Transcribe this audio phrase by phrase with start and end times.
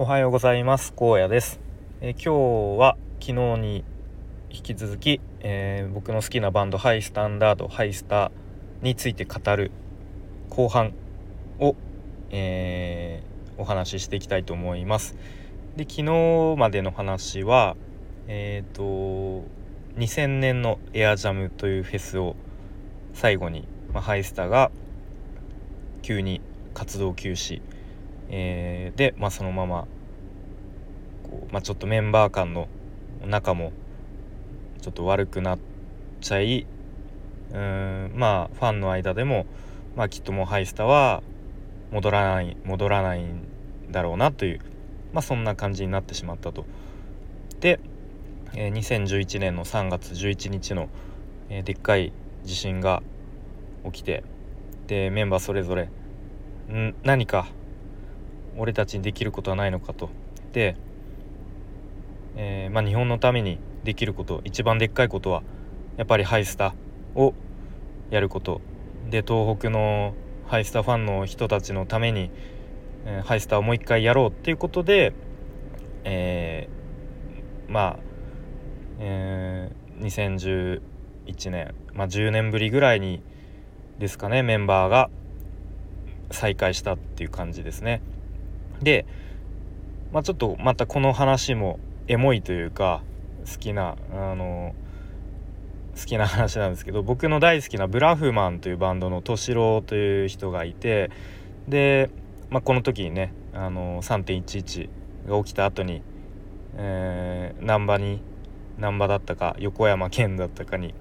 [0.00, 0.94] おはようございます。
[0.96, 1.58] 荒野です、
[2.00, 2.30] え、今日
[2.78, 3.84] は昨日に
[4.48, 8.30] 引き続き、えー、僕の好きなバンドハイスタンダードハイスター
[8.84, 9.72] について語る
[10.50, 10.94] 後半
[11.58, 11.74] を、
[12.30, 15.16] えー、お話ししていきたいと思います。
[15.74, 17.74] で昨日までの話は
[18.28, 18.82] えっ、と
[19.96, 22.36] 2000年のエアジャムというフェスを
[23.14, 24.70] 最後に、まあ、ハイスターが
[26.02, 26.40] 急に
[26.72, 27.62] 活動休止
[28.30, 29.86] えー、で、まあ、そのまま
[31.22, 32.68] こう、まあ、ちょっとメンバー間の
[33.24, 33.72] 仲も
[34.80, 35.58] ちょっと悪くなっ
[36.20, 36.66] ちゃい
[37.52, 39.46] うんまあファンの間でも、
[39.96, 41.22] まあ、きっともうハイスタは
[41.90, 43.46] 戻らない戻らないん
[43.90, 44.60] だろうなという、
[45.12, 46.66] まあ、そんな感じになってしまったと。
[47.60, 47.80] で、
[48.54, 50.88] えー、2011年の3月11日の、
[51.48, 52.12] えー、でっかい
[52.44, 53.02] 地震が
[53.84, 54.24] 起きて
[54.86, 55.90] でメンバーそれぞれ
[56.70, 57.48] ん何か
[58.58, 60.10] 俺たちにできることはないのかと
[60.52, 60.76] で、
[62.36, 65.42] えー、まあ、日本のためにできること一番でっかいことは
[65.96, 66.74] やっぱりハイスタ
[67.14, 67.34] を
[68.10, 68.60] やること
[69.10, 70.14] で東北の
[70.46, 72.30] ハイスタファンの人たちのために、
[73.04, 75.12] えー、ハイスタをもう一回やろうっていうことで、
[76.04, 77.98] えー、まあ、
[78.98, 80.80] えー、
[81.30, 83.22] 2011年、まあ、10年ぶりぐらいに
[83.98, 85.10] ですかねメンバーが
[86.30, 88.02] 再開したっていう感じですね。
[88.82, 89.06] で、
[90.12, 93.02] まあ、ちょっとまたこの話もエモいというか
[93.50, 94.74] 好きなあの
[95.98, 101.10] 好きな話なんですけど僕の大好きなブラフマンというバンドの敏郎という人がいて
[101.66, 102.10] で、
[102.50, 104.88] まあ、この時にねあの3.11
[105.28, 106.02] が起きた後に、
[106.76, 108.20] えー、難波に
[108.78, 110.94] 難波だったか横山県だったかに、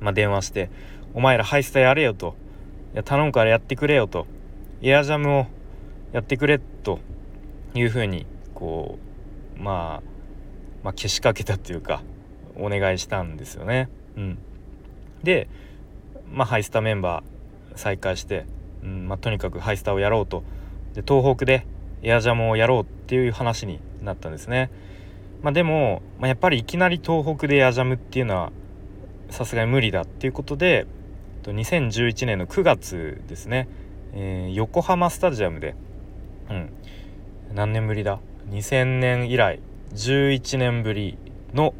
[0.00, 0.70] まあ、電話して
[1.14, 2.36] 「お前らハイスタやれよ」と
[2.92, 4.26] 「いや頼むからやってくれよ」と
[4.82, 5.46] 「エアジャムを
[6.16, 6.98] やってくれ」と
[7.74, 8.98] いうふうにこ
[9.58, 10.02] う、まあ、
[10.82, 12.02] まあけしかけたっていうか
[12.56, 13.90] お願いしたんですよね。
[14.16, 14.38] うん、
[15.22, 15.46] で、
[16.32, 18.46] まあ、ハイスタメンバー再開して、
[18.82, 20.42] うんまあ、とにかくハイスターをやろうと
[20.94, 21.66] で東北で
[22.02, 24.70] エアジャムをやろうっていう話になったんですね。
[25.42, 28.52] まあ、でも、まあ、やっぱりいきなり東北でエアジャムっていうのは
[29.28, 30.86] さすがに無理だっていうことで
[31.42, 33.68] 2011年の9月ですね、
[34.14, 35.76] えー、横浜スタジアムで、
[36.50, 36.70] うん、
[37.54, 38.20] 何年ぶりだ
[38.50, 39.60] ？2000年以来
[39.94, 41.18] 11年ぶり
[41.54, 41.74] の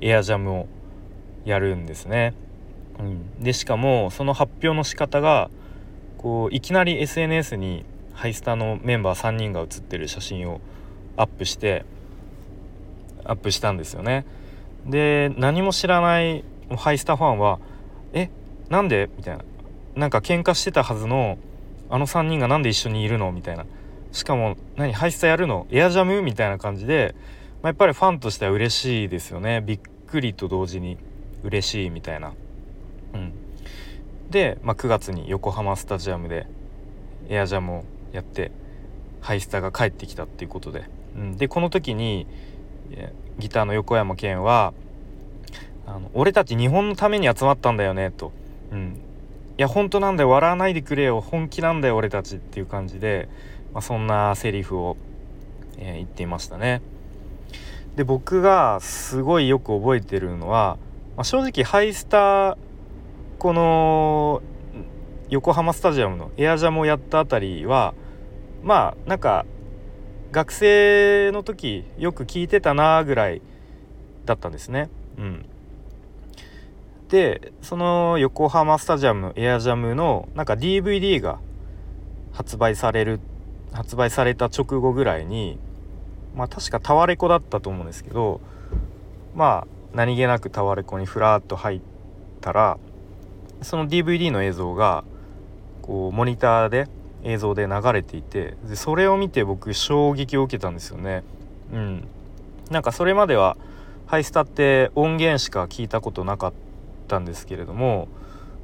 [0.00, 0.66] エアジャムを
[1.44, 2.34] やるんですね。
[2.98, 5.50] うん、でしかもその発表の仕方が
[6.18, 10.60] こういきなり SNS にハイスタのメンバー3人が写ってる写真を
[11.16, 11.84] アップして
[13.24, 14.24] アップしたんですよね。
[14.86, 16.44] で何も知らない
[16.76, 17.58] ハイスタファンは
[18.12, 18.30] 「え？
[18.68, 19.44] なんで?」みたいな。
[19.94, 21.36] なんか喧嘩してたはずの
[21.90, 23.30] あの3人が何で一緒にいるの？
[23.32, 23.66] みたいな。
[24.12, 25.66] しかも何ハイスタやるの？
[25.70, 27.14] エアジャムみたいな感じで、
[27.62, 29.62] まあ、やっぱりファンとしては嬉しいですよね。
[29.62, 30.98] びっくりと同時に
[31.42, 32.32] 嬉しいみたいな。
[33.14, 33.32] うん、
[34.30, 36.46] で、まあ、9月に横浜スタジアムで
[37.28, 38.52] エアジャムをやって
[39.20, 40.84] ハイスタが帰ってきたっていうことで、
[41.16, 42.26] うん、でこの時に
[43.38, 44.74] ギターの横山健は
[45.86, 48.32] あの「俺たち日本のために集まったんだよね」と
[48.70, 49.00] 「うん、
[49.58, 53.28] いや本当なんだよ笑わないでくれよ本気なんだよ俺たち」っていう感じで
[53.72, 54.96] まあ、そんなセリフを、
[55.78, 56.82] えー、言っていましたね。
[57.96, 60.78] で僕がすごいよく覚えてるのは、
[61.16, 62.56] まあ、正直ハイスター
[63.38, 64.42] この
[65.28, 67.94] 横浜スタジアムのエアジャムをやったあたりは
[68.62, 69.44] まあなんか
[70.30, 73.42] 学生の時よく聞いてたなぐらい
[74.24, 74.88] だったんですね。
[75.18, 75.46] うん、
[77.10, 81.40] でその横浜スタジアムのエアジャムのなんか DVD が
[82.32, 83.18] 発売されるっ
[83.72, 85.58] 発売された直後ぐらいに
[86.34, 88.40] まあ確かタワレコだったと思うんですけど
[89.34, 91.80] まあ何気なくタワレコにふらっと入っ
[92.40, 92.78] たら
[93.62, 95.04] その DVD の映像が
[95.82, 96.88] こうモニターで
[97.24, 101.22] 映像で流れていてでそれを見て僕衝撃を受けたんですよね。
[101.72, 102.08] うん、
[102.70, 103.56] なんかそれまでは
[104.06, 106.52] ハイスタって音源しか聞いたことなかっ
[107.08, 108.08] たんですけれども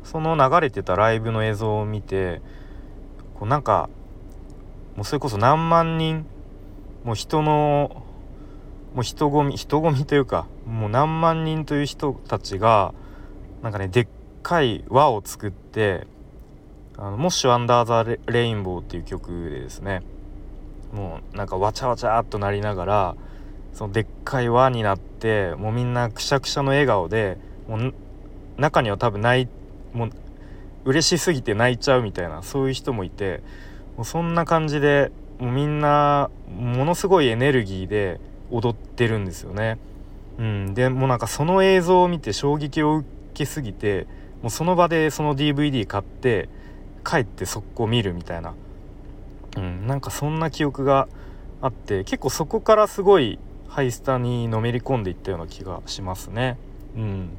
[0.05, 2.43] その流れてたライブの映像を見て
[3.38, 3.88] こうなんか
[4.99, 6.27] もうそれこそ何万人
[7.05, 8.03] もう人の
[8.97, 12.93] もう人混み人混みというかもう何万人という人たちが
[13.62, 14.09] なんかねでっ
[14.43, 16.09] かい輪を作って
[16.99, 20.03] 「あのモッシュアンダー・ザ・レインボー」っていう曲でですね
[20.93, 23.17] もうなんかわちゃわちゃっとなりながら
[23.75, 27.94] そのでっかい輪になってもうみんなくしゃくしゃの笑顔でもう
[28.56, 29.49] 中には多分泣い
[29.97, 30.11] もう
[30.87, 33.44] 嬉しすぎて泣いちゃうみたいなそういう人もいて
[33.99, 35.11] もうそんな感じで
[35.41, 39.77] もうみんなものすごいエネルギーで踊ってるんですよね。
[40.39, 44.06] うん、でもうなんかその映像を見て衝撃を受けすぎて
[44.41, 46.49] もうその場でその DVD 買って
[47.05, 48.55] 帰って速攻見るみたいな、
[49.56, 51.09] うん、なんかそんな記憶が
[51.61, 56.56] あって結構そこからすごいハイスタにのめり込んでいったような気がしますね。
[56.97, 57.31] うん、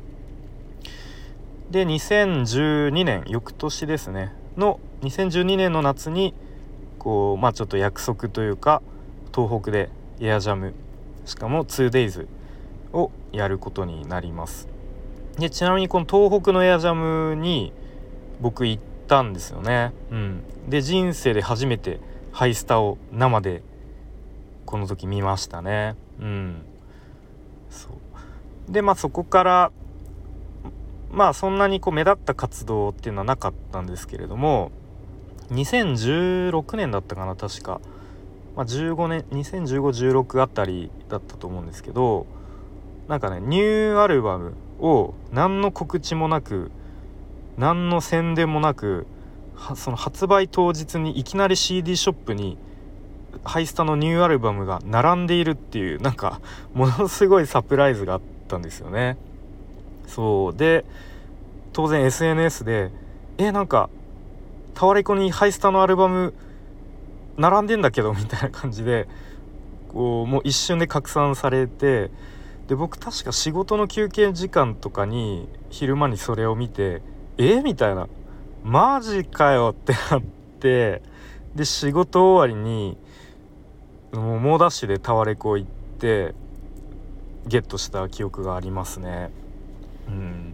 [1.72, 4.34] で2012年翌年ですね。
[4.58, 6.34] の2012年の夏に
[7.00, 8.84] こうまあちょっと約束というか
[9.34, 10.74] 東北でエアジャム
[11.26, 12.28] しかも 2days
[12.94, 14.68] をやることになります。
[15.38, 17.72] でちなみにこの東北のエアジャムに
[18.42, 19.94] 僕行ったんですよね。
[20.12, 20.44] うん。
[20.68, 22.00] で人生で初めて
[22.32, 23.64] ハイスタを生で
[24.66, 25.96] この時見ましたね。
[26.20, 26.62] うん。
[27.70, 28.72] そう。
[28.72, 29.72] でまあそこから
[31.12, 34.72] まあそんなにこう目立った活動っていうのはなかったんですけれども
[35.52, 37.82] 2016年だったかな確か、
[38.56, 42.28] まあ、15年201516あたりだったと思うんですけど
[43.08, 46.72] なんかねニューアルバムを何の告知もなく
[47.58, 49.08] 何の宣伝もなく
[49.76, 52.58] その発売当日にいきなり CD ショップに
[53.44, 56.40] ハイスタのニューアルバムが並んでいるっていうなんか
[56.74, 59.18] ものすごいサプライズがあったんですよね。
[60.08, 60.86] そうで
[61.74, 62.92] 当然 SNS で
[63.38, 63.90] 「えなんか
[64.80, 66.34] タワレコにハイスタのアルバム
[67.36, 69.10] 並んでんだけど」みたいな感じで
[69.90, 72.12] こうもう一瞬で拡散されて
[72.70, 77.02] で僕確か仕事の休憩時間とかに昼間にそれを見て
[77.38, 78.08] 「えみたいな
[78.64, 80.22] 「マジかよ」ってなっ
[80.62, 81.02] て
[81.54, 82.98] で仕事終わりに
[84.14, 86.34] もう猛ダッシュでタワレコ行って
[87.48, 89.30] ゲットした記憶がありますね。
[90.08, 90.54] うん。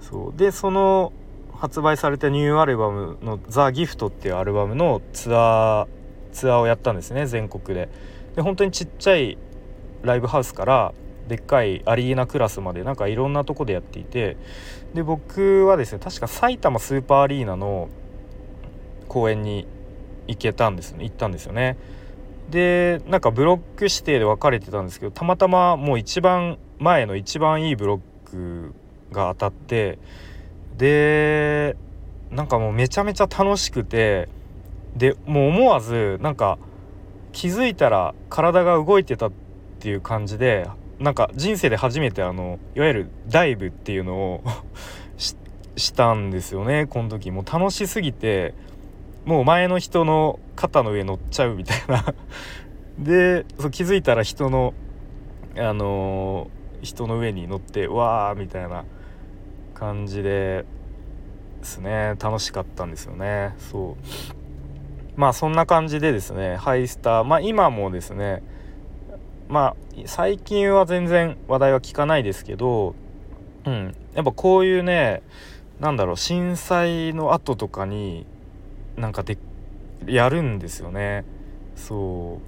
[0.00, 0.36] そう。
[0.36, 1.12] でその
[1.56, 5.86] 発売されたニューアルバムの「ザ・ギフトっていうアルバムのツアー
[6.32, 7.88] ツアーをやったんですね全国で。
[8.34, 9.38] で本当にちっちゃい
[10.02, 10.92] ライブハウスから
[11.28, 14.36] でっかいアリーナクラスまでなんかいろんなとこでやっていて
[14.92, 17.88] で僕はですね確か埼玉スーパーアリーナの
[19.08, 19.66] 公演に
[20.26, 21.76] 行けたんですね行ったんですよね。
[22.50, 28.74] でなんかブロック指定で分かれてたんですけどたまたまもう一番前の一番いいブロック
[29.12, 29.98] が当たって
[30.76, 31.76] で
[32.30, 34.28] なんかもうめちゃめちゃ楽しくて
[34.96, 36.58] でもう思わずなんか
[37.32, 39.32] 気づいたら体が動いてたっ
[39.80, 40.68] ていう感じで
[40.98, 44.44] なんか人生で初めてあのいわゆるダイブっていうのを
[45.76, 47.32] したんですよねこの時。
[47.32, 48.54] もう楽しすぎて
[49.24, 52.14] もう前の人の肩の上乗っちゃうみたいな。
[52.98, 54.72] でそう気づいたら人の
[55.56, 58.84] あのー、人の上に乗ってわーみたいな。
[59.84, 60.64] 感じで
[61.62, 62.14] すね。
[62.18, 63.54] 楽しかったんですよね。
[63.58, 65.20] そう。
[65.20, 67.24] まあそんな感じでですねハイスター。
[67.24, 68.42] まあ今もですね
[69.48, 69.76] まあ
[70.06, 72.94] 最近は全然話題は聞かないですけど
[73.66, 73.94] うん。
[74.14, 75.22] やっぱこういうね
[75.80, 78.26] なんだろう震災の後とかに
[78.96, 79.36] なんかで
[80.06, 81.26] やるんですよね。
[81.76, 82.40] そ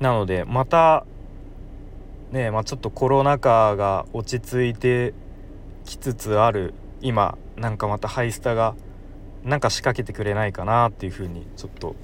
[0.00, 0.02] う。
[0.02, 1.06] なのでまた
[2.32, 5.14] ねまあちょっとコロナ禍が落ち着いて
[5.84, 8.74] きつつある今なんかまたハイスタが
[9.44, 11.96] なんか仕掛けてくれないかなっていうふうにちょっと、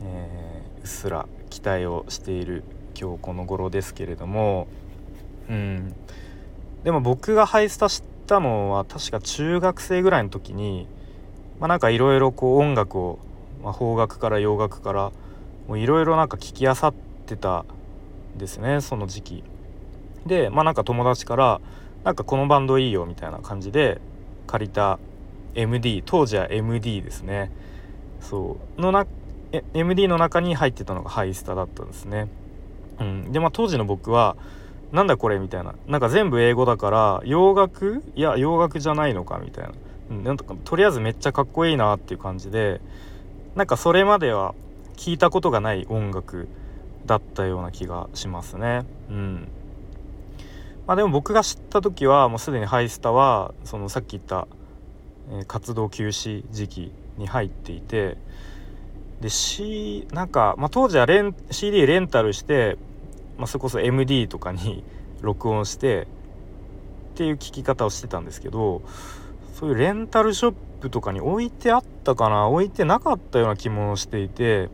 [0.00, 2.64] えー、うっすら期待をしている
[2.98, 4.66] 今日この頃ですけれども
[5.48, 5.94] うん。
[6.82, 10.86] でも僕がハイスタ知ったのは確か中学生ぐらいの時に
[11.58, 13.18] まあなんかいろいろこう音楽を、
[13.62, 15.12] まあ、邦楽から洋楽から
[15.76, 16.94] いろいろなんか聞きあさっ
[17.26, 17.64] てた
[18.36, 19.44] んですねその時期。
[20.26, 21.60] でまあなんか友達から
[22.06, 24.00] なんかこのバンドいいよみたいな感じで
[24.46, 25.00] 借りた
[25.56, 27.50] MD 当時は MD ですね。
[28.20, 28.80] そう。
[28.80, 29.06] のな
[29.74, 32.28] MD の中に入ってたのがハイスタだったんですね、
[33.00, 34.36] うん、でまあ当時の僕は
[34.92, 35.74] なんだこれみたいな。
[35.88, 38.04] なんか全部英語だから洋楽？
[38.14, 39.72] いや洋楽じゃないのかみたいな,、
[40.10, 42.80] うん、なんとかとりあえずめっちゃかっこいいなっていう感じで
[43.56, 44.54] なんかそれまでは
[44.96, 46.46] 聞いたことがない音楽
[47.04, 48.84] だったような気がしますね。
[49.10, 49.48] うん。
[50.86, 54.46] まあでも僕が知った時はもうすでにハイスタはそのさっき言った、
[55.48, 58.16] 活動休止時期に入っていて
[59.20, 62.78] で C なんか、まあ、当時はレン CD レンタルして、
[63.36, 64.84] まあ、それこそ MD とかに
[65.22, 66.06] 録音して
[67.14, 68.82] っていう聞き方をしてたんですけど
[69.54, 74.68] そういうレンタルショップとかに置いてあったかな置いてなかったような気もしていて、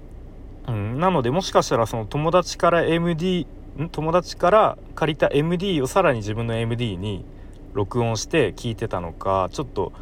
[0.66, 3.46] うん、なのでもしかしたらその友達から MD
[3.90, 7.24] 友達から借りた MD をさらに自分の MD に
[7.72, 9.92] 録音して聞いてたのかちょっと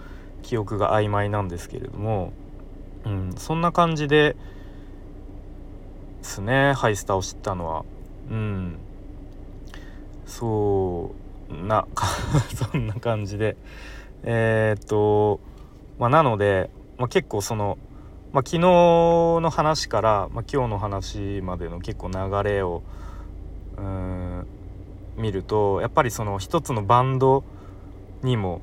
[0.42, 2.32] 記憶が曖昧なんですけれども、
[3.04, 4.34] うん、そんな感じで
[6.18, 7.84] ですねハイスターを知ったのは。
[8.30, 8.78] うん。
[10.26, 11.10] そ
[11.50, 11.86] うな
[12.54, 13.56] そんな感じで。
[14.22, 15.40] えー、っと
[15.98, 17.78] まあなので、まあ、結構その、
[18.32, 22.82] まあ、昨日の話から、ま、今日の話までの結構流れを
[23.80, 24.46] うん
[25.16, 27.44] 見るとやっぱりその一つのバンド
[28.22, 28.60] にも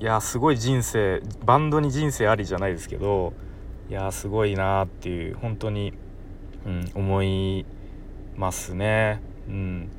[0.00, 3.32] いやすごい人生バンドに人生ありじゃないですけど
[3.88, 5.92] いやすごいなっていう本当に、
[6.66, 7.66] うん、思い
[8.36, 9.20] ますね。
[9.46, 9.90] うん、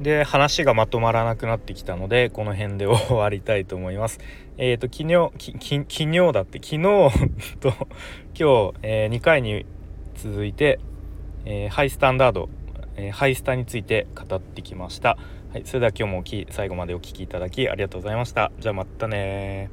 [0.00, 4.18] で話がまとまらなくなってきたのでこの辺で 終わりたいと思います。
[4.56, 6.82] えっ、ー、と昨日昨日だって昨日
[7.60, 7.68] と
[8.34, 9.66] 今日、えー、2回に
[10.14, 10.80] 続いて、
[11.44, 12.48] えー、ハイスタンダード、
[12.96, 15.18] えハイスタについて語ってきました。
[15.52, 18.50] はい、それでは今日も最後までお聴きいただきありがとうございました。
[18.58, 19.70] じゃあまたね